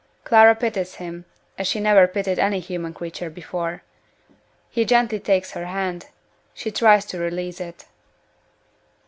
[0.23, 1.25] Clara pities him
[1.59, 3.83] as she never pitied any human creature before.
[4.67, 6.07] He gently takes her hand.
[6.55, 7.85] She tries to release it.